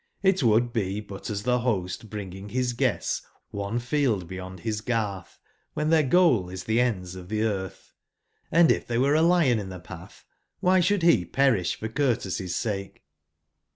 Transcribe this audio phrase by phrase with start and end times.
[0.23, 3.21] It would be but as the host bringing his guests
[3.53, 5.37] onefield beyond his garth,
[5.75, 7.93] when their goal is the ends of the earth;
[8.51, 10.25] and if there were a lion in the path,
[10.59, 12.95] why should he perish for courtesy's sahe?'